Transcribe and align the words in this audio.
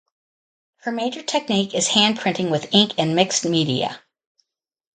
Her 0.77 0.91
major 0.91 1.21
technique 1.21 1.75
is 1.75 1.89
hand 1.89 2.17
printing 2.17 2.49
with 2.49 2.73
ink 2.73 2.93
and 2.97 3.15
mixed 3.15 3.45
media. 3.45 4.01